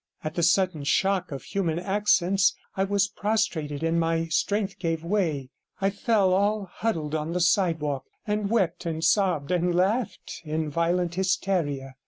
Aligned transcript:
At 0.23 0.33
the 0.33 0.41
sudden 0.41 0.83
shock 0.83 1.31
of 1.31 1.43
human 1.43 1.77
accents 1.77 2.55
I 2.75 2.85
was 2.85 3.07
prostrated, 3.07 3.83
and 3.83 3.99
my 3.99 4.25
strength 4.29 4.79
gave 4.79 5.03
way; 5.03 5.51
I 5.79 5.91
fell 5.91 6.33
all 6.33 6.65
huddled 6.73 7.13
on 7.13 7.33
the 7.33 7.39
sidewalk, 7.39 8.05
and 8.25 8.49
wept 8.49 8.87
and 8.87 9.03
sobbed 9.03 9.51
and 9.51 9.75
laughed 9.75 10.41
in 10.43 10.71
violent 10.71 11.13
hysteria. 11.13 11.97